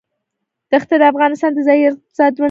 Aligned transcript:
دښتې 0.71 0.95
د 1.01 1.03
افغانستان 1.11 1.51
د 1.55 1.59
ځایي 1.67 1.81
اقتصادونو 1.87 2.29
بنسټ 2.29 2.37
دی. 2.37 2.39